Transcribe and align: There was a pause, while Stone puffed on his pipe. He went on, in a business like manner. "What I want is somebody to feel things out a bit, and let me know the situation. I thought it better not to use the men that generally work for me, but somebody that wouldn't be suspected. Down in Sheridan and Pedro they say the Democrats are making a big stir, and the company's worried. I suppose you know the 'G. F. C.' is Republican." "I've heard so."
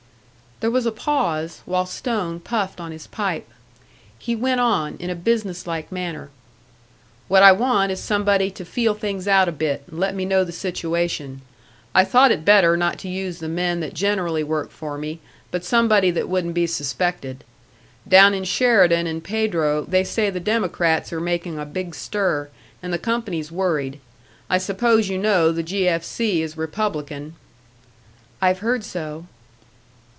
There 0.61 0.69
was 0.69 0.85
a 0.85 0.91
pause, 0.91 1.63
while 1.65 1.87
Stone 1.87 2.41
puffed 2.41 2.79
on 2.79 2.91
his 2.91 3.07
pipe. 3.07 3.49
He 4.19 4.35
went 4.35 4.59
on, 4.61 4.95
in 4.99 5.09
a 5.09 5.15
business 5.15 5.65
like 5.65 5.91
manner. 5.91 6.29
"What 7.27 7.41
I 7.41 7.51
want 7.51 7.91
is 7.91 7.99
somebody 7.99 8.51
to 8.51 8.63
feel 8.63 8.93
things 8.93 9.27
out 9.27 9.49
a 9.49 9.51
bit, 9.51 9.83
and 9.87 9.99
let 9.99 10.13
me 10.13 10.23
know 10.23 10.43
the 10.43 10.51
situation. 10.51 11.41
I 11.95 12.05
thought 12.05 12.29
it 12.31 12.45
better 12.45 12.77
not 12.77 12.99
to 12.99 13.09
use 13.09 13.39
the 13.39 13.47
men 13.47 13.79
that 13.79 13.95
generally 13.95 14.43
work 14.43 14.69
for 14.69 14.99
me, 14.99 15.19
but 15.49 15.63
somebody 15.65 16.11
that 16.11 16.29
wouldn't 16.29 16.53
be 16.53 16.67
suspected. 16.67 17.43
Down 18.07 18.35
in 18.35 18.43
Sheridan 18.43 19.07
and 19.07 19.23
Pedro 19.23 19.83
they 19.85 20.03
say 20.03 20.29
the 20.29 20.39
Democrats 20.39 21.11
are 21.11 21.19
making 21.19 21.57
a 21.57 21.65
big 21.65 21.95
stir, 21.95 22.49
and 22.83 22.93
the 22.93 22.99
company's 22.99 23.51
worried. 23.51 23.99
I 24.47 24.59
suppose 24.59 25.09
you 25.09 25.17
know 25.17 25.51
the 25.51 25.63
'G. 25.63 25.87
F. 25.87 26.03
C.' 26.03 26.43
is 26.43 26.55
Republican." 26.55 27.33
"I've 28.39 28.59
heard 28.59 28.83
so." 28.83 29.25